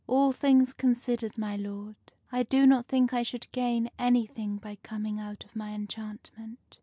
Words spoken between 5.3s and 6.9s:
of my enchantment.